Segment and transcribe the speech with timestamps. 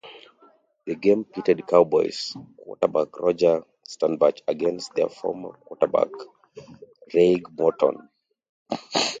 [0.87, 6.09] The game pitted Cowboys quarterback Roger Staubach against their former quarterback,
[7.11, 8.09] Craig Morton.